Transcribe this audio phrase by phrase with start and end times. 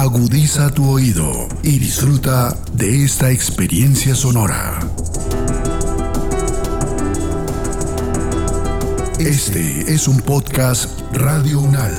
[0.00, 4.78] Agudiza tu oído y disfruta de esta experiencia sonora.
[9.18, 11.92] Este es un podcast Radio Unal.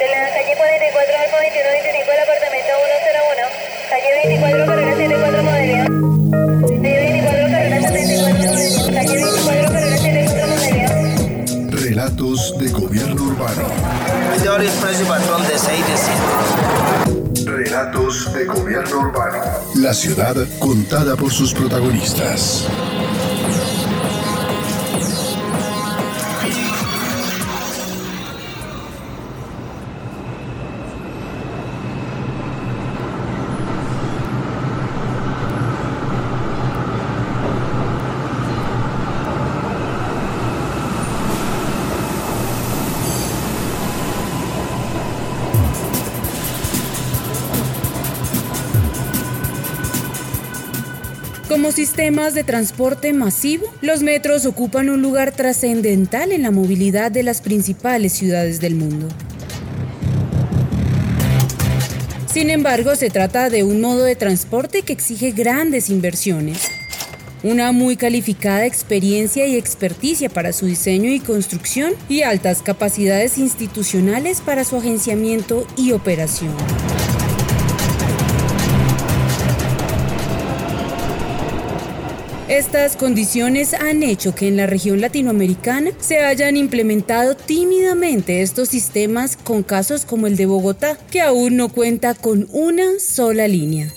[0.00, 2.72] de la calle 44 al 2125 del apartamento
[3.30, 3.46] 101,
[3.90, 5.87] calle 24 carrera 74 modelo.
[12.38, 13.66] De gobierno urbano.
[17.44, 19.42] Relatos de gobierno urbano.
[19.74, 22.68] La ciudad contada por sus protagonistas.
[51.78, 57.40] Sistemas de transporte masivo, los metros ocupan un lugar trascendental en la movilidad de las
[57.40, 59.06] principales ciudades del mundo.
[62.26, 66.68] Sin embargo, se trata de un modo de transporte que exige grandes inversiones,
[67.44, 74.40] una muy calificada experiencia y experticia para su diseño y construcción y altas capacidades institucionales
[74.40, 76.56] para su agenciamiento y operación.
[82.48, 89.36] Estas condiciones han hecho que en la región latinoamericana se hayan implementado tímidamente estos sistemas
[89.36, 93.92] con casos como el de Bogotá, que aún no cuenta con una sola línea.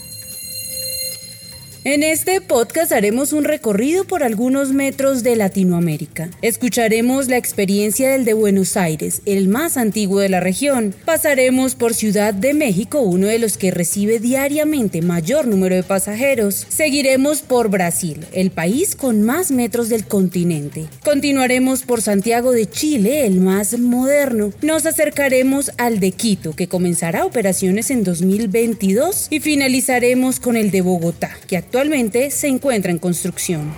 [1.84, 6.30] En este podcast haremos un recorrido por algunos metros de Latinoamérica.
[6.44, 10.94] Escucharemos la experiencia del de Buenos Aires, el más antiguo de la región.
[11.06, 16.68] Pasaremos por Ciudad de México, uno de los que recibe diariamente mayor número de pasajeros.
[16.70, 20.86] Seguiremos por Brasil, el país con más metros del continente.
[21.04, 24.54] Continuaremos por Santiago de Chile, el más moderno.
[24.62, 30.82] Nos acercaremos al de Quito, que comenzará operaciones en 2022 y finalizaremos con el de
[30.82, 33.74] Bogotá, que actualmente se encuentra en construcción.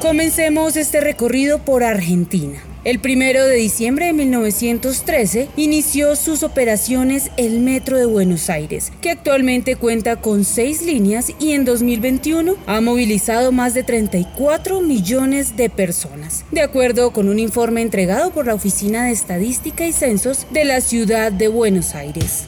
[0.00, 2.58] Comencemos este recorrido por Argentina.
[2.86, 9.10] El primero de diciembre de 1913 inició sus operaciones el Metro de Buenos Aires, que
[9.10, 15.68] actualmente cuenta con seis líneas y en 2021 ha movilizado más de 34 millones de
[15.68, 20.64] personas, de acuerdo con un informe entregado por la Oficina de Estadística y Censos de
[20.64, 22.46] la ciudad de Buenos Aires.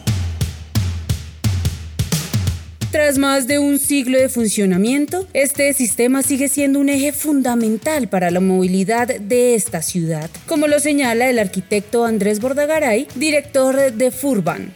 [3.08, 8.30] Tras más de un siglo de funcionamiento, este sistema sigue siendo un eje fundamental para
[8.30, 14.74] la movilidad de esta ciudad, como lo señala el arquitecto Andrés Bordagaray, director de Furban.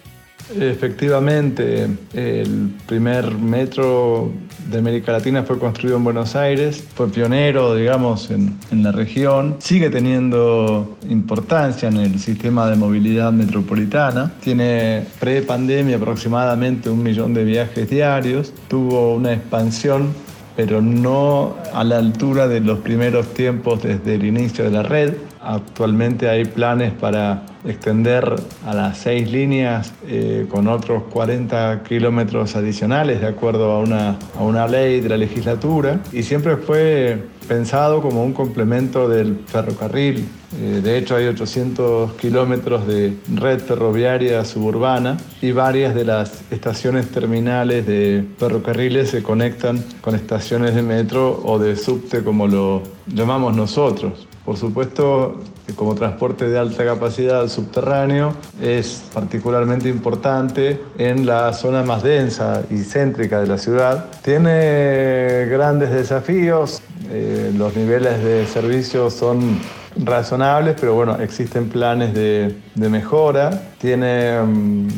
[0.59, 4.31] Efectivamente, el primer metro
[4.71, 9.57] de América Latina fue construido en Buenos Aires, fue pionero, digamos, en, en, la región,
[9.61, 17.45] sigue teniendo importancia en el sistema de movilidad metropolitana, tiene pre-pandemia aproximadamente un millón de
[17.45, 20.13] viajes diarios, tuvo una expansión
[20.57, 25.15] pero no a la altura de los primeros tiempos desde el inicio de la red.
[25.45, 33.21] Actualmente hay planes para extender a las seis líneas eh, con otros 40 kilómetros adicionales
[33.21, 38.25] de acuerdo a una, a una ley de la legislatura y siempre fue pensado como
[38.25, 40.29] un complemento del ferrocarril.
[40.57, 47.11] Eh, de hecho hay 800 kilómetros de red ferroviaria suburbana y varias de las estaciones
[47.11, 53.57] terminales de ferrocarriles se conectan con estaciones de metro o de subte como lo llamamos
[53.57, 54.29] nosotros.
[54.45, 55.41] Por supuesto,
[55.77, 62.79] como transporte de alta capacidad subterráneo es particularmente importante en la zona más densa y
[62.79, 64.07] céntrica de la ciudad.
[64.23, 69.59] Tiene grandes desafíos, eh, los niveles de servicio son
[69.97, 73.63] razonables, pero bueno, existen planes de, mejora.
[73.79, 74.89] Tiene mm,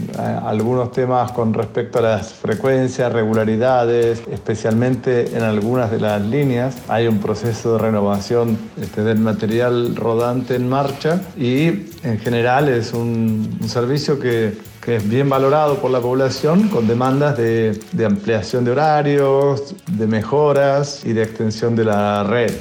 [0.45, 6.77] algunos temas con respecto a las frecuencias, regularidades, especialmente en algunas de las líneas.
[6.89, 11.67] Hay un proceso de renovación este, del material rodante en marcha y
[12.03, 17.37] en general es un, servicio que, que es bien valorado por la población con demandas
[17.37, 22.53] de, de ampliación de horarios, de mejoras y de extensión de la red.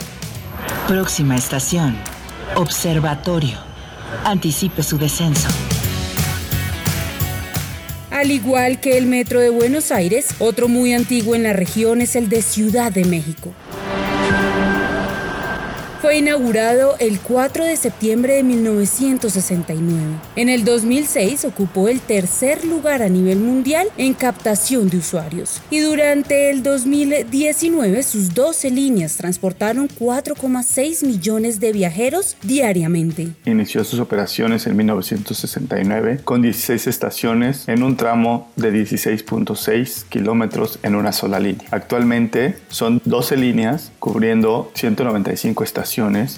[0.88, 2.13] Próxima estación.
[2.56, 3.58] Observatorio.
[4.24, 5.48] Anticipe su descenso.
[8.12, 12.16] Al igual que el Metro de Buenos Aires, otro muy antiguo en la región es
[12.16, 13.54] el de Ciudad de México.
[16.04, 20.02] Fue inaugurado el 4 de septiembre de 1969.
[20.36, 25.80] En el 2006 ocupó el tercer lugar a nivel mundial en captación de usuarios y
[25.80, 33.30] durante el 2019 sus 12 líneas transportaron 4,6 millones de viajeros diariamente.
[33.46, 40.96] Inició sus operaciones en 1969 con 16 estaciones en un tramo de 16.6 kilómetros en
[40.96, 41.66] una sola línea.
[41.72, 45.93] Actualmente son 12 líneas cubriendo 195 estaciones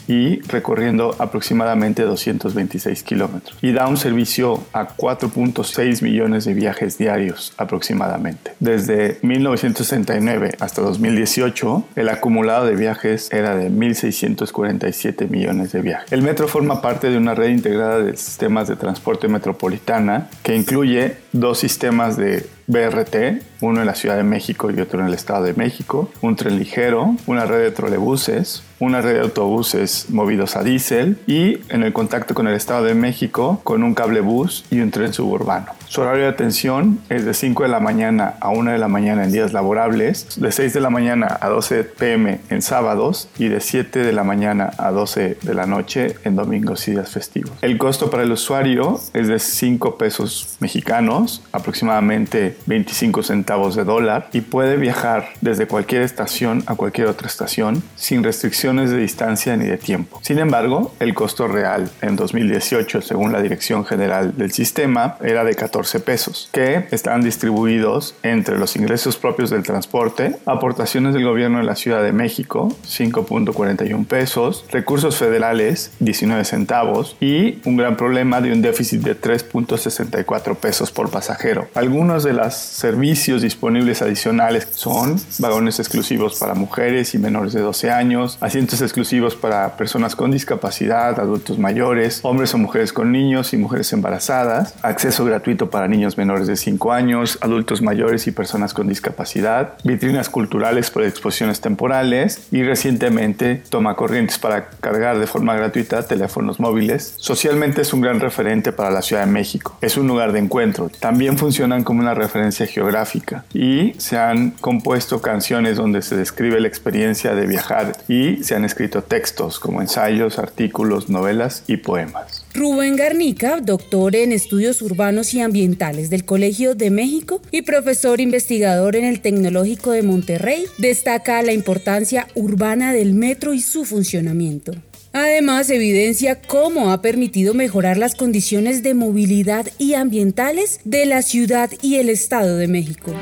[0.08, 3.58] y recorriendo aproximadamente 226 kilómetros.
[3.62, 8.52] Y da un servicio a 4.6 millones de viajes diarios aproximadamente.
[8.60, 16.12] Desde 1969 hasta 2018, el acumulado de viajes era de 1.647 millones de viajes.
[16.12, 21.18] El metro forma parte de una red integrada de sistemas de transporte metropolitana que incluye
[21.36, 25.44] dos sistemas de BRT, uno en la Ciudad de México y otro en el Estado
[25.44, 30.64] de México, un tren ligero, una red de trolebuses, una red de autobuses movidos a
[30.64, 34.80] diésel y en el contacto con el Estado de México con un cable bus y
[34.80, 35.68] un tren suburbano.
[35.88, 39.24] Su horario de atención es de 5 de la mañana a 1 de la mañana
[39.24, 43.62] en días laborables, de 6 de la mañana a 12 pm en sábados y de
[43.62, 47.52] 7 de la mañana a 12 de la noche en domingos y días festivos.
[47.62, 54.30] El costo para el usuario es de 5 pesos mexicanos, aproximadamente 25 centavos de dólar
[54.34, 59.66] y puede viajar desde cualquier estación a cualquier otra estación sin restricciones de distancia ni
[59.66, 60.20] de tiempo.
[60.22, 65.56] Sin embargo, el costo real en 2018, según la Dirección General del Sistema, era de
[65.56, 71.64] 14 pesos, que están distribuidos entre los ingresos propios del transporte, aportaciones del gobierno de
[71.64, 78.52] la Ciudad de México, 5.41 pesos, recursos federales, 19 centavos y un gran problema de
[78.52, 81.70] un déficit de 3.64 pesos por pasajero.
[81.76, 87.90] Algunos de las servicios disponibles adicionales son vagones exclusivos para mujeres y menores de 12
[87.90, 93.58] años, asientos exclusivos para personas con discapacidad, adultos mayores, hombres o mujeres con niños y
[93.58, 98.90] mujeres embarazadas, acceso gratuito para niños menores de 5 años, adultos mayores y personas con
[98.90, 106.04] discapacidad, vitrinas culturales para exposiciones temporales y recientemente toma corrientes para cargar de forma gratuita
[106.04, 107.14] teléfonos móviles.
[107.16, 109.78] Socialmente es un gran referente para la Ciudad de México.
[109.80, 110.90] Es un lugar de encuentro.
[111.06, 116.68] También funcionan como una referencia geográfica y se han compuesto canciones donde se describe la
[116.68, 122.44] experiencia de viajar y se han escrito textos como ensayos, artículos, novelas y poemas.
[122.56, 128.96] Rubén Garnica, doctor en estudios urbanos y ambientales del Colegio de México y profesor investigador
[128.96, 134.72] en el Tecnológico de Monterrey, destaca la importancia urbana del metro y su funcionamiento.
[135.16, 141.72] Además, evidencia cómo ha permitido mejorar las condiciones de movilidad y ambientales de la ciudad
[141.82, 143.14] y el Estado de México.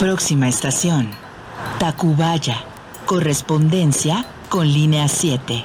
[0.00, 1.12] Próxima estación.
[1.78, 2.64] Tacubaya.
[3.06, 5.64] Correspondencia con línea 7.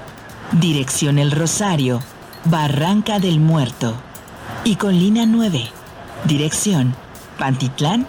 [0.62, 2.00] Dirección El Rosario.
[2.44, 3.96] Barranca del Muerto.
[4.66, 5.64] Y con línea 9.
[6.26, 6.96] Dirección
[7.40, 8.06] Pantitlán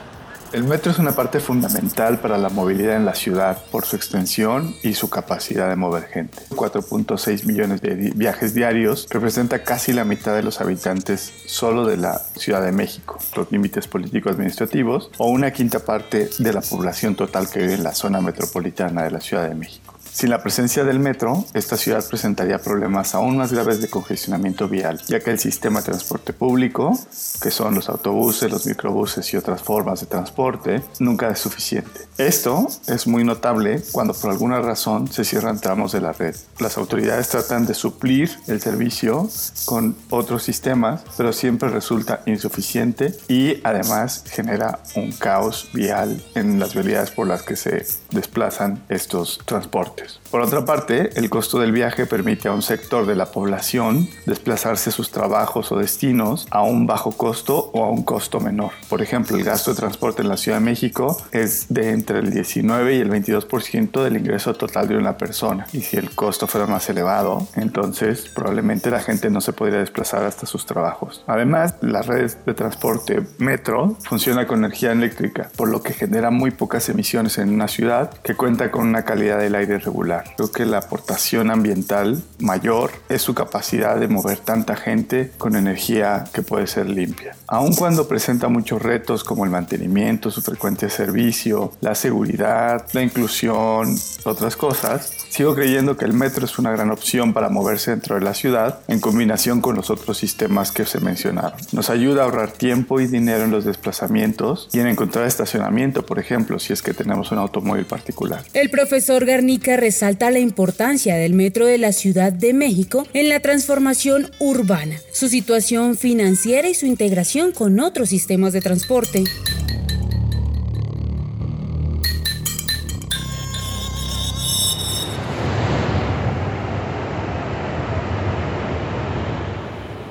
[0.53, 4.75] el metro es una parte fundamental para la movilidad en la ciudad por su extensión
[4.83, 6.43] y su capacidad de mover gente.
[6.50, 12.19] 4.6 millones de viajes diarios representa casi la mitad de los habitantes solo de la
[12.37, 17.61] Ciudad de México, los límites político-administrativos, o una quinta parte de la población total que
[17.61, 19.96] vive en la zona metropolitana de la Ciudad de México.
[20.16, 24.99] Sin la presencia del metro, esta ciudad presentaría problemas aún más graves de congestionamiento vial,
[25.08, 26.99] ya que el sistema de transporte público,
[27.42, 32.08] que son los autobuses, los microbuses y otras formas de transporte, nunca es suficiente.
[32.16, 36.35] Esto es muy notable cuando por alguna razón se cierran tramos de la red.
[36.61, 39.28] Las autoridades tratan de suplir el servicio
[39.66, 46.73] con otros sistemas, pero siempre resulta insuficiente y además genera un caos vial en las
[46.73, 50.06] vialidades por las que se desplazan estos transportes.
[50.31, 54.91] Por otra parte, el costo del viaje permite a un sector de la población desplazarse
[54.91, 58.71] a sus trabajos o destinos a un bajo costo o a un costo menor.
[58.89, 62.31] Por ejemplo, el gasto de transporte en la Ciudad de México es de entre el
[62.31, 65.67] 19 y el 22% del ingreso total de una persona.
[65.73, 70.25] Y si el costo fuera más elevado, entonces probablemente la gente no se podría desplazar
[70.25, 71.25] hasta sus trabajos.
[71.27, 76.51] Además, las redes de transporte metro funciona con energía eléctrica, por lo que genera muy
[76.51, 80.25] pocas emisiones en una ciudad que cuenta con una calidad del aire regular regular.
[80.37, 86.25] Creo que la aportación ambiental mayor es su capacidad de mover tanta gente con energía
[86.35, 87.35] que puede ser limpia.
[87.47, 93.03] Aun cuando presenta muchos retos como el mantenimiento, su frecuencia de servicio, la seguridad, la
[93.03, 98.17] inclusión, otras cosas, sigo creyendo que el metro es una gran opción para moverse dentro
[98.17, 101.59] de la ciudad en combinación con los otros sistemas que se mencionaron.
[101.73, 106.19] Nos ayuda a ahorrar tiempo y dinero en los desplazamientos y en encontrar estacionamiento, por
[106.19, 108.43] ejemplo, si es que tenemos un automóvil particular.
[108.53, 113.40] El profesor Garnica resalta la importancia del metro de la Ciudad de México en la
[113.40, 119.25] transformación urbana, su situación financiera y su integración con otros sistemas de transporte.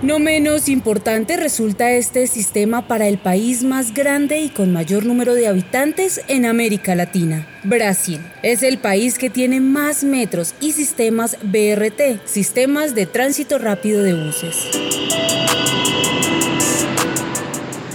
[0.05, 5.33] No menos importante resulta este sistema para el país más grande y con mayor número
[5.33, 7.47] de habitantes en América Latina.
[7.63, 14.03] Brasil es el país que tiene más metros y sistemas BRT, sistemas de tránsito rápido
[14.03, 14.55] de buses.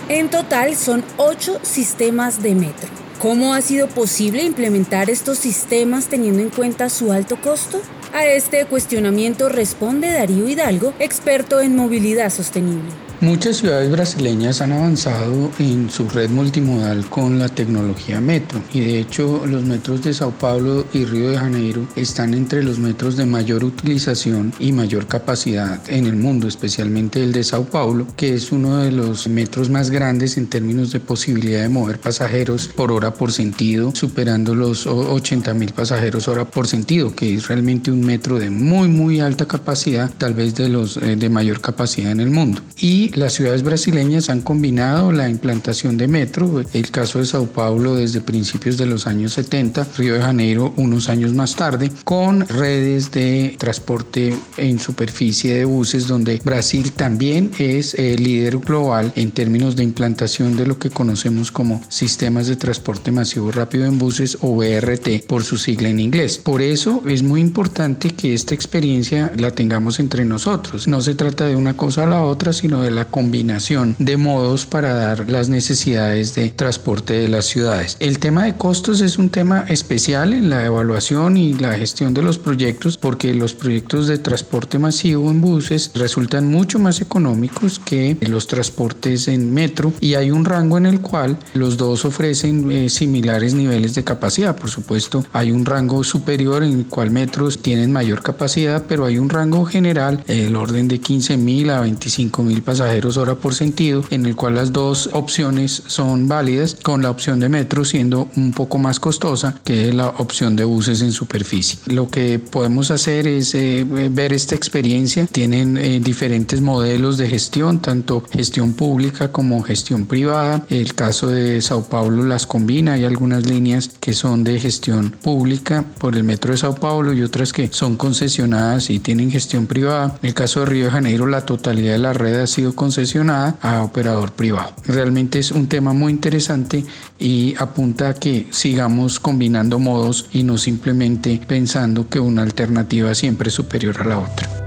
[0.08, 2.88] En total son ocho sistemas de metro.
[3.20, 7.80] ¿Cómo ha sido posible implementar estos sistemas teniendo en cuenta su alto costo?
[8.12, 13.09] A este cuestionamiento responde Darío Hidalgo, experto en movilidad sostenible.
[13.22, 18.98] Muchas ciudades brasileñas han avanzado en su red multimodal con la tecnología metro y de
[18.98, 23.26] hecho los metros de Sao Paulo y Río de Janeiro están entre los metros de
[23.26, 28.52] mayor utilización y mayor capacidad en el mundo, especialmente el de Sao Paulo, que es
[28.52, 33.12] uno de los metros más grandes en términos de posibilidad de mover pasajeros por hora
[33.12, 38.38] por sentido, superando los 80 mil pasajeros hora por sentido, que es realmente un metro
[38.38, 42.30] de muy muy alta capacidad, tal vez de los eh, de mayor capacidad en el
[42.30, 42.62] mundo.
[42.78, 47.94] Y las ciudades brasileñas han combinado la implantación de metro, el caso de Sao Paulo
[47.94, 53.10] desde principios de los años 70, Río de Janeiro unos años más tarde, con redes
[53.10, 59.76] de transporte en superficie de buses donde Brasil también es el líder global en términos
[59.76, 64.56] de implantación de lo que conocemos como sistemas de transporte masivo rápido en buses o
[64.56, 66.38] BRT por su sigla en inglés.
[66.38, 70.88] Por eso es muy importante que esta experiencia la tengamos entre nosotros.
[70.88, 74.66] No se trata de una cosa a la otra, sino de la combinación de modos
[74.66, 77.96] para dar las necesidades de transporte de las ciudades.
[78.00, 82.22] El tema de costos es un tema especial en la evaluación y la gestión de
[82.22, 88.16] los proyectos porque los proyectos de transporte masivo en buses resultan mucho más económicos que
[88.20, 92.88] los transportes en metro y hay un rango en el cual los dos ofrecen eh,
[92.88, 94.56] similares niveles de capacidad.
[94.56, 99.18] Por supuesto, hay un rango superior en el cual metros tienen mayor capacidad, pero hay
[99.18, 104.04] un rango general, el orden de 15 mil a 25 mil pasajeros hora por sentido,
[104.10, 108.52] en el cual las dos opciones son válidas, con la opción de metro siendo un
[108.52, 111.78] poco más costosa que la opción de buses en superficie.
[111.86, 115.26] Lo que podemos hacer es eh, ver esta experiencia.
[115.26, 120.64] Tienen eh, diferentes modelos de gestión, tanto gestión pública como gestión privada.
[120.68, 122.94] El caso de Sao Paulo las combina.
[122.94, 127.22] Hay algunas líneas que son de gestión pública por el metro de Sao Paulo y
[127.22, 130.18] otras que son concesionadas y tienen gestión privada.
[130.22, 133.56] En el caso de Río de Janeiro, la totalidad de la red ha sido concesionada
[133.62, 134.72] a operador privado.
[134.86, 136.84] Realmente es un tema muy interesante
[137.18, 143.48] y apunta a que sigamos combinando modos y no simplemente pensando que una alternativa siempre
[143.48, 144.59] es superior a la otra.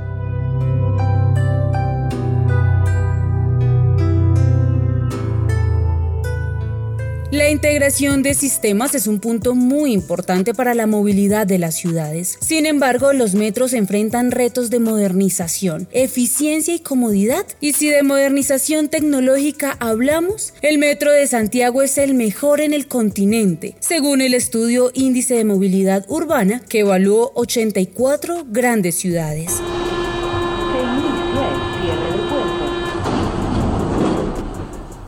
[7.33, 12.37] La integración de sistemas es un punto muy importante para la movilidad de las ciudades.
[12.39, 17.43] Sin embargo, los metros enfrentan retos de modernización, eficiencia y comodidad.
[17.59, 22.87] Y si de modernización tecnológica hablamos, el metro de Santiago es el mejor en el
[22.87, 29.59] continente, según el estudio Índice de Movilidad Urbana que evaluó 84 grandes ciudades.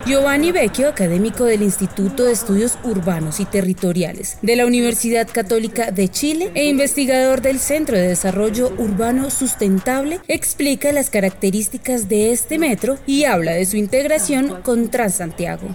[0.05, 6.09] Giovanni Vecchio, académico del Instituto de Estudios Urbanos y Territoriales de la Universidad Católica de
[6.09, 12.99] Chile e investigador del Centro de Desarrollo Urbano Sustentable, explica las características de este metro
[13.07, 15.69] y habla de su integración con Transantiago.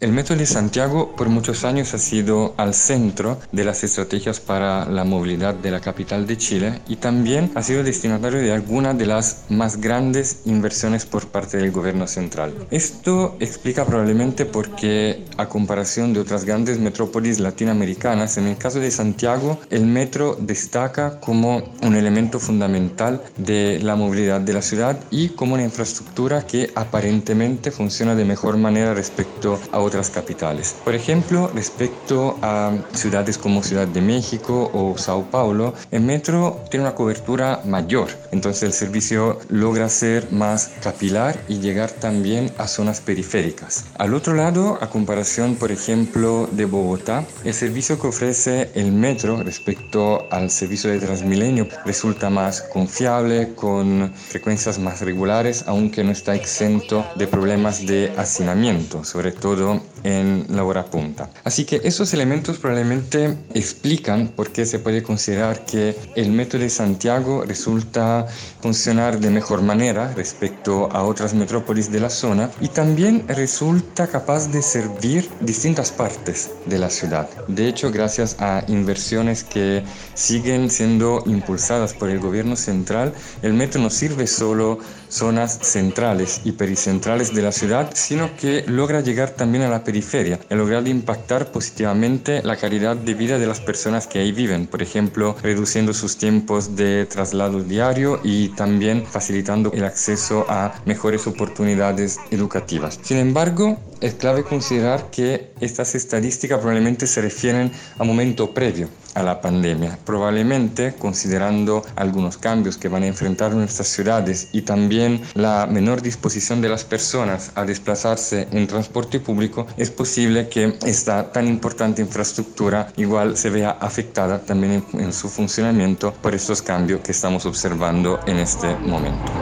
[0.00, 4.86] El Metro de Santiago por muchos años ha sido al centro de las estrategias para
[4.86, 9.04] la movilidad de la capital de Chile y también ha sido destinatario de algunas de
[9.04, 12.54] las más grandes inversiones por parte del gobierno central.
[12.70, 18.80] Esto explica probablemente por qué, a comparación de otras grandes metrópolis latinoamericanas, en el caso
[18.80, 24.98] de Santiago, el metro destaca como un elemento fundamental de la movilidad de la ciudad
[25.10, 30.76] y como una infraestructura que aparentemente funciona de mejor manera respecto a otras capitales.
[30.84, 36.86] Por ejemplo, respecto a ciudades como Ciudad de México o Sao Paulo, el metro tiene
[36.86, 43.00] una cobertura mayor, entonces el servicio logra ser más capilar y llegar también a zonas
[43.00, 43.84] periféricas.
[43.98, 49.42] Al otro lado, a comparación, por ejemplo, de Bogotá, el servicio que ofrece el metro
[49.42, 56.34] respecto al servicio de Transmilenio resulta más confiable, con frecuencias más regulares, aunque no está
[56.34, 61.30] exento de problemas de hacinamiento, sobre todo en la hora punta.
[61.44, 66.70] Así que esos elementos probablemente explican por qué se puede considerar que el metro de
[66.70, 68.26] Santiago resulta
[68.60, 74.48] funcionar de mejor manera respecto a otras metrópolis de la zona y también resulta capaz
[74.48, 77.28] de servir distintas partes de la ciudad.
[77.48, 79.82] De hecho, gracias a inversiones que
[80.14, 86.52] siguen siendo impulsadas por el gobierno central, el metro no sirve solo zonas centrales y
[86.52, 91.52] pericentrales de la ciudad, sino que logra llegar también a la periferia y lograr impactar
[91.52, 96.16] positivamente la calidad de vida de las personas que ahí viven, por ejemplo, reduciendo sus
[96.16, 102.98] tiempos de traslado diario y también facilitando el acceso a mejores oportunidades educativas.
[103.02, 109.22] Sin embargo, es clave considerar que estas estadísticas probablemente se refieren a momento previo a
[109.22, 115.66] la pandemia, probablemente considerando algunos cambios que van a enfrentar nuestras ciudades y también la
[115.66, 121.46] menor disposición de las personas a desplazarse en transporte público, es posible que esta tan
[121.46, 127.12] importante infraestructura igual se vea afectada también en, en su funcionamiento por estos cambios que
[127.12, 129.32] estamos observando en este momento.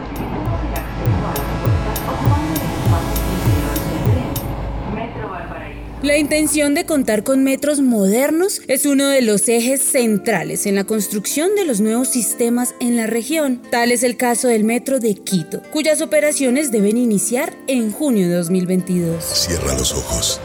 [6.03, 10.85] La intención de contar con metros modernos es uno de los ejes centrales en la
[10.85, 13.61] construcción de los nuevos sistemas en la región.
[13.73, 18.35] Tal es el caso del metro de Quito, cuyas operaciones deben iniciar en junio de
[18.37, 19.25] 2022.
[19.25, 20.41] Cierra los ojos.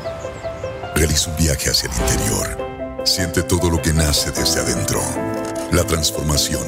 [0.95, 3.03] Realiza un viaje hacia el interior.
[3.05, 5.01] Siente todo lo que nace desde adentro.
[5.71, 6.65] La transformación,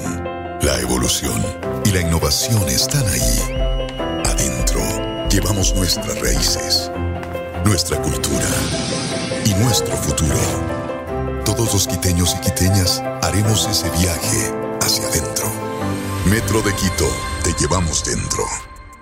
[0.61, 1.43] la evolución
[1.85, 4.21] y la innovación están ahí.
[4.25, 4.81] Adentro
[5.31, 6.91] llevamos nuestras raíces
[7.65, 8.45] nuestra cultura
[9.43, 10.37] y nuestro futuro.
[11.43, 15.47] Todos los quiteños y quiteñas haremos ese viaje hacia adentro.
[16.29, 17.09] Metro de Quito,
[17.43, 18.43] te llevamos dentro.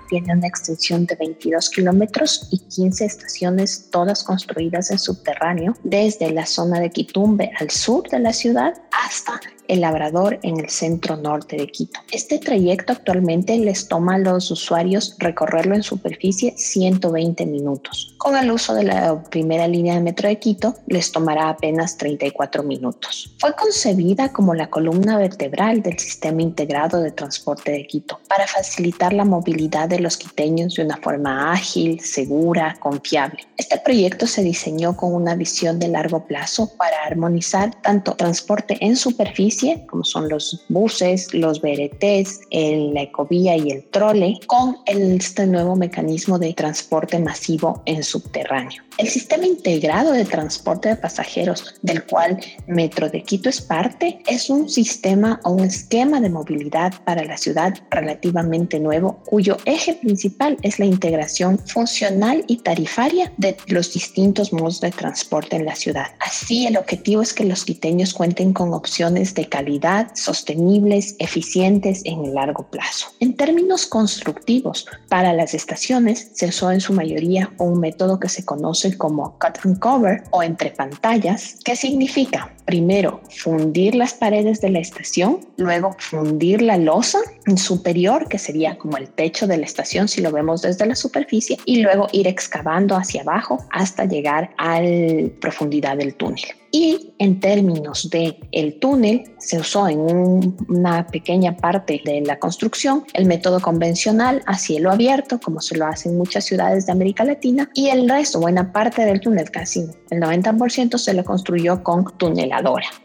[0.08, 6.46] Tiene una extensión de 22 kilómetros y 15 estaciones, todas construidas en subterráneo, desde la
[6.46, 11.56] zona de Quitumbe al sur de la ciudad hasta el Labrador en el centro norte
[11.56, 12.00] de Quito.
[12.12, 18.14] Este trayecto actualmente les toma a los usuarios recorrerlo en superficie 120 minutos.
[18.18, 22.62] Con el uso de la primera línea de metro de Quito les tomará apenas 34
[22.62, 23.34] minutos.
[23.38, 29.12] Fue concebida como la columna vertebral del sistema integrado de transporte de Quito para facilitar
[29.12, 33.46] la movilidad de los quiteños de una forma ágil, segura, confiable.
[33.56, 38.96] Este proyecto se diseñó con una visión de largo plazo para armonizar tanto transporte en
[38.96, 39.53] superficie
[39.88, 46.38] como son los buses, los BRTs, la ecovía y el trole, con este nuevo mecanismo
[46.38, 48.82] de transporte masivo en subterráneo.
[48.96, 52.38] El sistema integrado de transporte de pasajeros del cual
[52.68, 57.36] Metro de Quito es parte es un sistema o un esquema de movilidad para la
[57.36, 64.52] ciudad relativamente nuevo cuyo eje principal es la integración funcional y tarifaria de los distintos
[64.52, 66.12] modos de transporte en la ciudad.
[66.20, 72.24] Así el objetivo es que los quiteños cuenten con opciones de calidad, sostenibles, eficientes en
[72.24, 73.08] el largo plazo.
[73.20, 78.44] En términos constructivos, para las estaciones se usó en su mayoría un método que se
[78.44, 84.70] conoce como cut and cover o entre pantallas, que significa primero fundir las paredes de
[84.70, 87.18] la estación, luego fundir la losa
[87.56, 91.58] superior, que sería como el techo de la estación si lo vemos desde la superficie,
[91.64, 96.44] y luego ir excavando hacia abajo hasta llegar a la profundidad del túnel.
[96.76, 103.04] Y en términos de el túnel, se usó en una pequeña parte de la construcción
[103.12, 107.24] el método convencional a cielo abierto, como se lo hace en muchas ciudades de América
[107.24, 112.02] Latina, y el resto, buena parte del túnel, casi el 90%, se lo construyó con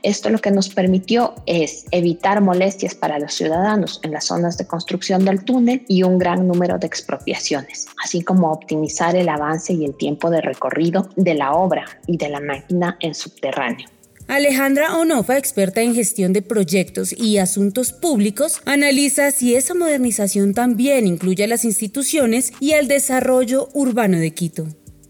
[0.03, 4.67] Esto lo que nos permitió es evitar molestias para los ciudadanos en las zonas de
[4.67, 9.85] construcción del túnel y un gran número de expropiaciones, así como optimizar el avance y
[9.85, 13.87] el tiempo de recorrido de la obra y de la máquina en subterráneo
[14.29, 21.07] Alejandra Onofa, experta en gestión de proyectos y asuntos públicos, analiza si esa modernización también
[21.07, 24.67] incluye a las instituciones y al desarrollo urbano de Quito.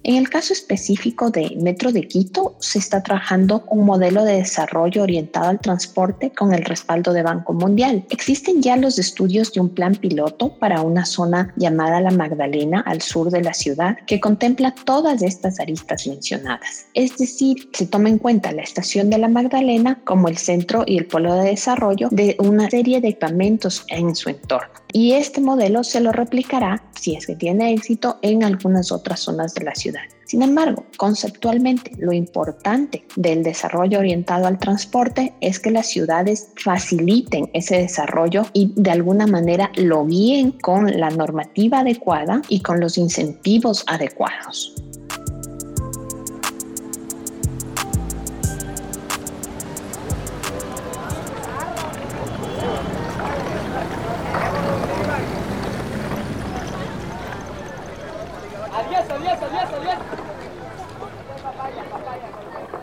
[0.10, 5.04] En el caso específico de Metro de Quito, se está trabajando un modelo de desarrollo
[5.04, 8.08] orientado al transporte con el respaldo de Banco Mundial.
[8.10, 13.04] Existen ya los estudios de un plan piloto para una zona llamada La Magdalena al
[13.04, 16.88] sur de la ciudad que contempla todas estas aristas mencionadas.
[16.96, 20.98] Es decir, se toma en cuenta la estación de La Magdalena como el centro y
[20.98, 24.74] el polo de desarrollo de una serie de equipamientos en su entorno.
[24.92, 29.54] Y este modelo se lo replicará, si es que tiene éxito, en algunas otras zonas
[29.54, 30.02] de la ciudad.
[30.26, 37.50] Sin embargo, conceptualmente, lo importante del desarrollo orientado al transporte es que las ciudades faciliten
[37.54, 42.98] ese desarrollo y de alguna manera lo guíen con la normativa adecuada y con los
[42.98, 44.76] incentivos adecuados.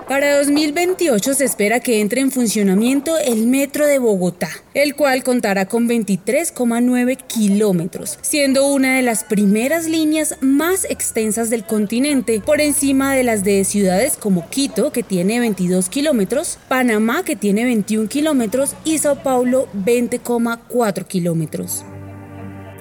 [0.08, 5.66] Para 2028 se espera que entre en funcionamiento el Metro de Bogotá, el cual contará
[5.66, 13.14] con 23,9 kilómetros, siendo una de las primeras líneas más extensas del continente, por encima
[13.16, 18.76] de las de ciudades como Quito, que tiene 22 kilómetros, Panamá, que tiene 21 kilómetros,
[18.84, 21.84] y Sao Paulo, 20,4 kilómetros.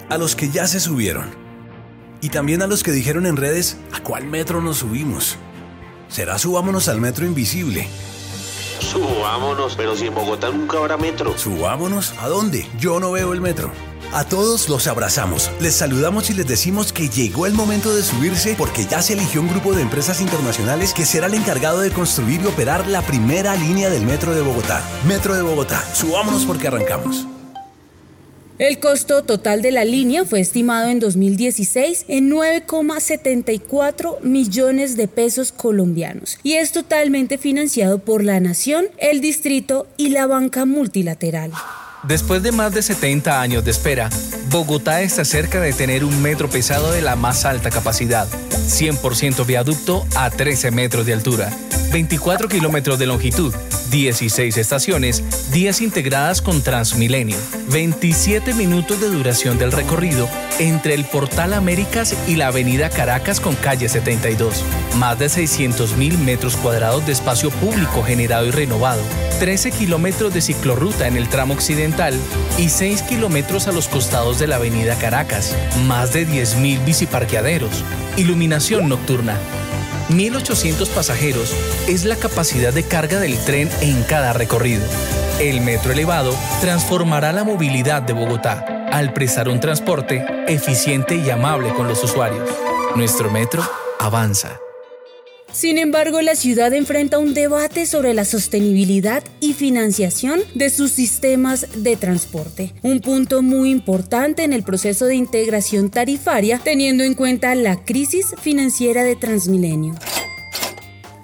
[0.09, 1.44] A los que ya se subieron,
[2.21, 5.37] y también a los que dijeron en redes, ¿a cuál metro nos subimos?
[6.07, 7.87] Será subámonos al metro invisible.
[8.79, 11.37] Subámonos, pero si en Bogotá nunca habrá metro.
[11.37, 12.13] ¿Subámonos?
[12.19, 12.67] ¿A dónde?
[12.79, 13.71] Yo no veo el metro.
[14.13, 18.55] A todos los abrazamos, les saludamos y les decimos que llegó el momento de subirse
[18.57, 22.41] porque ya se eligió un grupo de empresas internacionales que será el encargado de construir
[22.41, 24.81] y operar la primera línea del Metro de Bogotá.
[25.05, 27.27] Metro de Bogotá, subámonos porque arrancamos.
[28.57, 35.51] El costo total de la línea fue estimado en 2016 en 9,74 millones de pesos
[35.51, 41.51] colombianos y es totalmente financiado por la Nación, el Distrito y la banca multilateral.
[42.03, 44.09] Después de más de 70 años de espera,
[44.49, 50.05] Bogotá está cerca de tener un metro pesado de la más alta capacidad, 100% viaducto
[50.15, 51.51] a 13 metros de altura,
[51.95, 53.55] 24 kilómetros de longitud,
[53.89, 57.37] 16 estaciones, 10 integradas con Transmilenio,
[57.71, 60.27] 27 minutos de duración del recorrido
[60.59, 64.61] entre el Portal Américas y la Avenida Caracas con calle 72,
[64.97, 69.01] más de 600 mil metros cuadrados de espacio público generado y renovado,
[69.39, 72.13] 13 kilómetros de ciclorruta en el tramo occidental
[72.57, 75.55] y 6 kilómetros a los costados de la Avenida Caracas,
[75.87, 77.85] más de 10 mil biciparqueaderos,
[78.17, 79.39] iluminación nocturna,
[80.09, 81.53] 1.800 pasajeros
[81.87, 84.85] es la capacidad de carga del tren en cada recorrido.
[85.39, 91.73] El metro elevado transformará la movilidad de Bogotá al prestar un transporte eficiente y amable
[91.73, 92.49] con los usuarios.
[92.95, 93.63] Nuestro metro
[93.99, 94.64] avanza.
[95.55, 101.65] Sin embargo, la ciudad enfrenta un debate sobre la sostenibilidad y financiación de sus sistemas
[101.77, 107.55] de transporte, un punto muy importante en el proceso de integración tarifaria teniendo en cuenta
[107.55, 109.95] la crisis financiera de Transmilenio.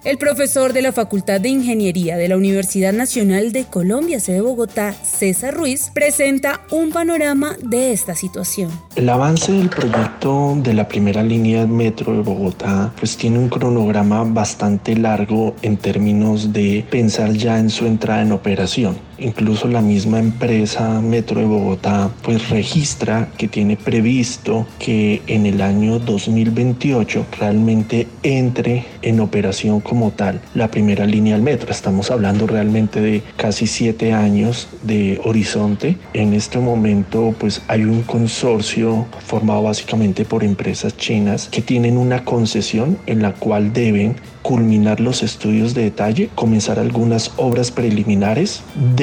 [0.03, 4.93] El profesor de la Facultad de Ingeniería de la Universidad Nacional de Colombia, sede Bogotá,
[4.93, 8.71] César Ruiz, presenta un panorama de esta situación.
[8.95, 13.47] El avance del proyecto de la primera línea de metro de Bogotá pues tiene un
[13.47, 18.97] cronograma bastante largo en términos de pensar ya en su entrada en operación.
[19.21, 25.62] Incluso la misma empresa Metro de Bogotá pues registra que tiene previsto que en el
[25.62, 31.69] año 2028 realmente entre en operación como tal la primera línea del metro.
[31.69, 35.97] Estamos hablando realmente de casi siete años de horizonte.
[36.13, 42.25] En este momento pues hay un consorcio formado básicamente por empresas chinas que tienen una
[42.25, 48.62] concesión en la cual deben culminar los estudios de detalle, comenzar algunas obras preliminares,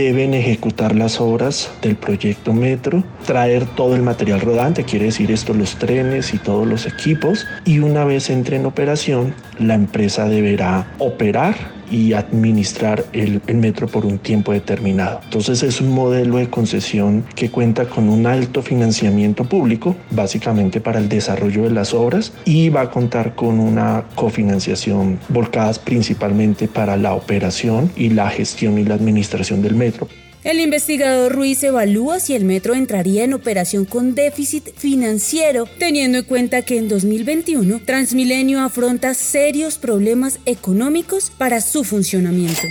[0.09, 5.53] deben ejecutar las obras del proyecto Metro, traer todo el material rodante, quiere decir esto,
[5.53, 10.87] los trenes y todos los equipos, y una vez entre en operación, la empresa deberá
[10.99, 15.21] operar y administrar el, metro por un tiempo determinado.
[15.25, 20.99] Entonces es un modelo de concesión que cuenta con un alto financiamiento público, básicamente para
[20.99, 26.97] el desarrollo de las obras, y va a contar con una cofinanciación volcada principalmente para
[26.97, 30.09] la operación y la gestión y la administración del metro.
[30.49, 36.25] El investigador Ruiz evalúa si el metro entraría en operación con déficit financiero, teniendo en
[36.25, 42.63] cuenta que en 2021 Transmilenio afronta serios problemas económicos para su funcionamiento.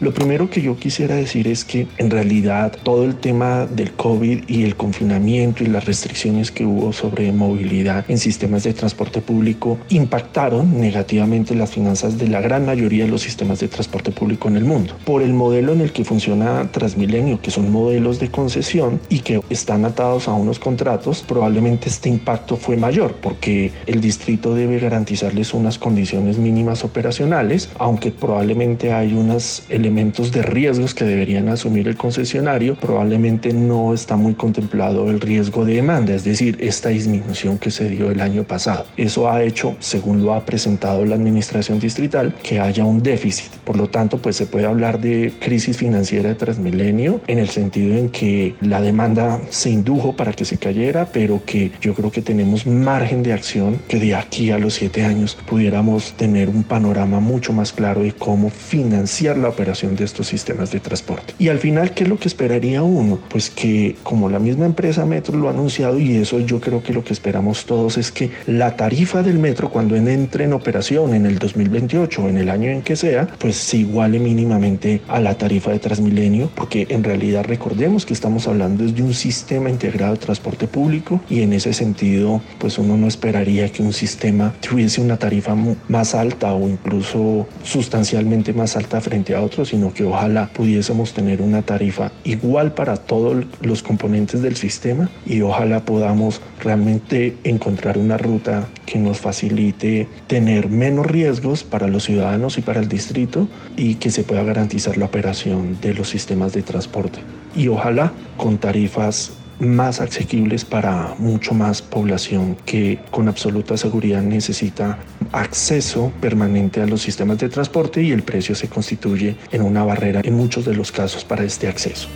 [0.00, 4.48] Lo primero que yo quisiera decir es que en realidad todo el tema del COVID
[4.48, 9.78] y el confinamiento y las restricciones que hubo sobre movilidad en sistemas de transporte público
[9.90, 14.56] impactaron negativamente las finanzas de la gran mayoría de los sistemas de transporte público en
[14.56, 14.94] el mundo.
[15.04, 19.40] Por el modelo en el que funciona Transmilenio, que son modelos de concesión y que
[19.48, 25.54] están atados a unos contratos, probablemente este impacto fue mayor porque el distrito debe garantizarles
[25.54, 31.96] unas condiciones mínimas operacionales, aunque probablemente hay unos elementos de riesgos que deberían asumir el
[31.96, 37.70] concesionario, probablemente no está muy contemplado el riesgo de demanda, es decir, esta disminución que
[37.70, 38.86] se dio el año pasado.
[38.96, 43.52] Eso ha hecho, según lo ha presentado la administración distrital, que haya un déficit.
[43.62, 47.94] Por lo tanto, pues se puede hablar de crisis financiera de Transmilenio en el sentido
[47.94, 52.22] en que la demanda se indujo para que se cayera, pero que yo creo que
[52.22, 57.20] tenemos margen de acción que de aquí a los siete años pudiéramos tener un panorama
[57.20, 61.34] mucho más claro de cómo financiar la operación de estos sistemas de transporte.
[61.38, 63.18] Y al final, ¿qué es lo que esperaría uno?
[63.28, 66.92] Pues que como la misma empresa Metro lo ha anunciado y eso yo creo que
[66.92, 71.26] lo que esperamos todos es que la tarifa del metro cuando entre en operación en
[71.26, 75.36] el 2028 o en el año en que sea, pues se iguale mínimamente a la
[75.36, 80.20] tarifa de Transmilenio, porque en realidad recordemos que estamos hablando de un sistema integrado de
[80.20, 85.16] transporte público y en ese sentido, pues uno no esperaría que un sistema tuviese una
[85.16, 85.54] tarifa
[85.88, 91.42] más alta o incluso sustancialmente más alta frente a otros, sino que ojalá pudiésemos tener
[91.42, 98.16] una tarifa igual para todos los componentes del sistema y ojalá podamos realmente encontrar una
[98.18, 103.96] ruta que nos facilite tener menos riesgos para los ciudadanos y para el distrito y
[103.96, 107.20] que se pueda garantizar la operación de los sistemas de transporte.
[107.56, 114.98] Y ojalá con tarifas más asequibles para mucho más población que con absoluta seguridad necesita
[115.32, 120.20] acceso permanente a los sistemas de transporte y el precio se constituye en una barrera
[120.22, 122.08] en muchos de los casos para este acceso.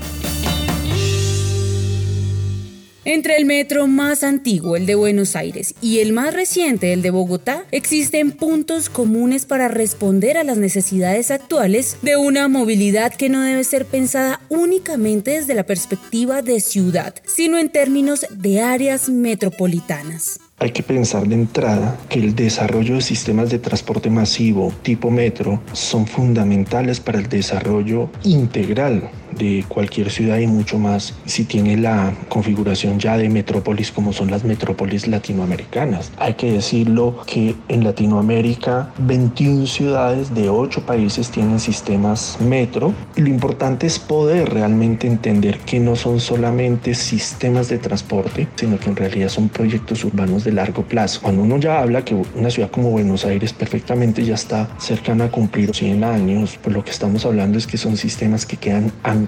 [3.11, 7.09] Entre el metro más antiguo, el de Buenos Aires, y el más reciente, el de
[7.09, 13.41] Bogotá, existen puntos comunes para responder a las necesidades actuales de una movilidad que no
[13.41, 20.39] debe ser pensada únicamente desde la perspectiva de ciudad, sino en términos de áreas metropolitanas.
[20.59, 25.63] Hay que pensar de entrada que el desarrollo de sistemas de transporte masivo tipo metro
[25.73, 32.13] son fundamentales para el desarrollo integral de cualquier ciudad y mucho más si tiene la
[32.29, 36.13] configuración ya de metrópolis como son las metrópolis latinoamericanas.
[36.19, 43.23] Hay que decirlo que en Latinoamérica 21 ciudades de 8 países tienen sistemas metro y
[43.23, 48.91] lo importante es poder realmente entender que no son solamente sistemas de transporte, sino que
[48.91, 51.21] en realidad son proyectos urbanos de largo plazo.
[51.23, 55.31] Cuando uno ya habla que una ciudad como Buenos Aires perfectamente ya está cercana a
[55.31, 59.28] cumplir 100 años, pues lo que estamos hablando es que son sistemas que quedan anclados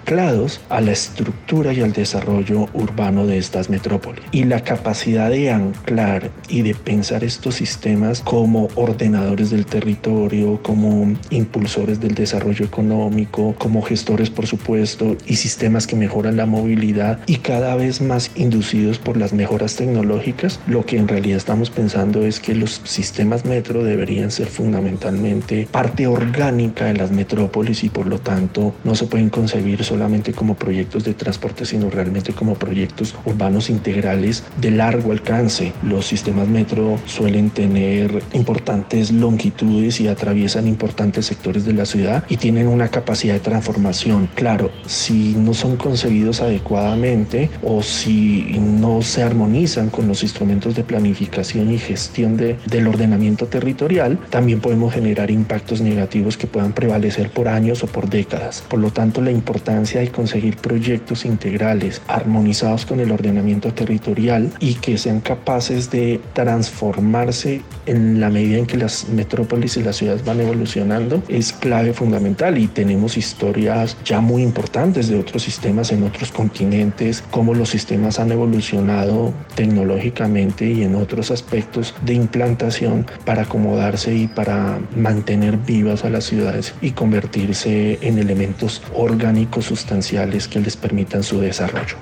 [0.69, 4.25] a la estructura y al desarrollo urbano de estas metrópolis.
[4.33, 11.15] Y la capacidad de anclar y de pensar estos sistemas como ordenadores del territorio, como
[11.31, 17.37] impulsores del desarrollo económico, como gestores por supuesto, y sistemas que mejoran la movilidad y
[17.37, 22.41] cada vez más inducidos por las mejoras tecnológicas, lo que en realidad estamos pensando es
[22.41, 28.19] que los sistemas metro deberían ser fundamentalmente parte orgánica de las metrópolis y por lo
[28.19, 33.69] tanto no se pueden concebir solamente como proyectos de transporte, sino realmente como proyectos urbanos
[33.71, 35.73] integrales de largo alcance.
[35.83, 42.37] Los sistemas metro suelen tener importantes longitudes y atraviesan importantes sectores de la ciudad y
[42.37, 44.29] tienen una capacidad de transformación.
[44.37, 50.85] Claro, si no son concebidos adecuadamente o si no se armonizan con los instrumentos de
[50.85, 57.31] planificación y gestión de, del ordenamiento territorial, también podemos generar impactos negativos que puedan prevalecer
[57.31, 58.63] por años o por décadas.
[58.69, 64.75] Por lo tanto, la importancia de conseguir proyectos integrales armonizados con el ordenamiento territorial y
[64.75, 70.25] que sean capaces de transformarse en la medida en que las metrópolis y las ciudades
[70.25, 76.03] van evolucionando es clave fundamental y tenemos historias ya muy importantes de otros sistemas en
[76.03, 83.43] otros continentes, cómo los sistemas han evolucionado tecnológicamente y en otros aspectos de implantación para
[83.43, 90.61] acomodarse y para mantener vivas a las ciudades y convertirse en elementos orgánicos sustanciales que
[90.61, 91.97] les permitan su desarrollo.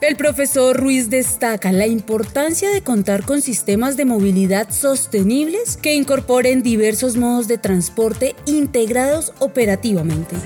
[0.00, 6.62] El profesor Ruiz destaca la importancia de contar con sistemas de movilidad sostenibles que incorporen
[6.62, 10.36] diversos modos de transporte integrados operativamente.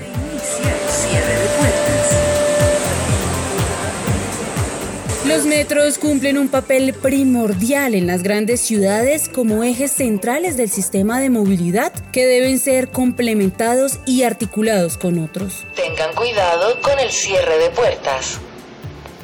[5.25, 11.21] Los metros cumplen un papel primordial en las grandes ciudades como ejes centrales del sistema
[11.21, 15.65] de movilidad que deben ser complementados y articulados con otros.
[15.77, 18.37] Tengan cuidado con el cierre de puertas.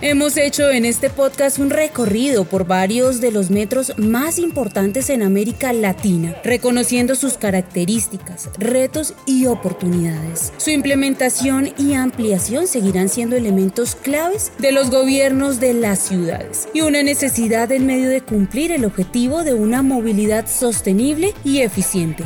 [0.01, 5.21] Hemos hecho en este podcast un recorrido por varios de los metros más importantes en
[5.21, 10.53] América Latina, reconociendo sus características, retos y oportunidades.
[10.55, 16.79] Su implementación y ampliación seguirán siendo elementos claves de los gobiernos de las ciudades y
[16.79, 22.23] una necesidad en medio de cumplir el objetivo de una movilidad sostenible y eficiente.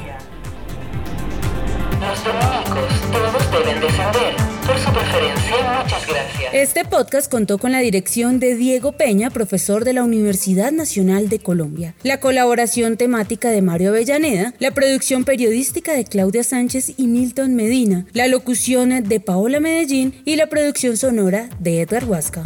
[6.54, 11.40] Este podcast contó con la dirección de Diego Peña, profesor de la Universidad Nacional de
[11.40, 17.56] Colombia, la colaboración temática de Mario Avellaneda, la producción periodística de Claudia Sánchez y Milton
[17.56, 22.46] Medina, la locución de Paola Medellín y la producción sonora de Edgar Huasca.